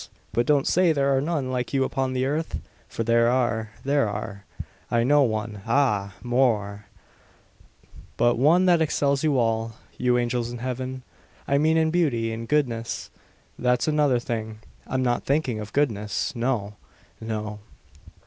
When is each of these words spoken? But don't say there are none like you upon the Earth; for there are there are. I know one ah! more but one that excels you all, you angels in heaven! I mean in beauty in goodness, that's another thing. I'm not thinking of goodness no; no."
But 0.31 0.47
don't 0.47 0.65
say 0.65 0.91
there 0.93 1.15
are 1.15 1.21
none 1.21 1.51
like 1.51 1.75
you 1.75 1.83
upon 1.83 2.13
the 2.13 2.25
Earth; 2.25 2.57
for 2.89 3.03
there 3.03 3.29
are 3.29 3.69
there 3.85 4.09
are. 4.09 4.45
I 4.89 5.03
know 5.03 5.21
one 5.21 5.61
ah! 5.67 6.15
more 6.23 6.87
but 8.17 8.35
one 8.35 8.65
that 8.65 8.81
excels 8.81 9.23
you 9.23 9.37
all, 9.37 9.73
you 9.99 10.17
angels 10.17 10.49
in 10.49 10.57
heaven! 10.57 11.03
I 11.47 11.59
mean 11.59 11.77
in 11.77 11.91
beauty 11.91 12.31
in 12.31 12.47
goodness, 12.47 13.11
that's 13.59 13.87
another 13.87 14.17
thing. 14.17 14.57
I'm 14.87 15.03
not 15.03 15.23
thinking 15.23 15.59
of 15.59 15.71
goodness 15.71 16.35
no; 16.35 16.77
no." 17.19 17.59